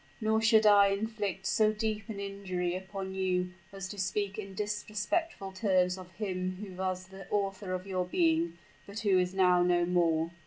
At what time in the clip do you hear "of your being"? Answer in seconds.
7.71-8.57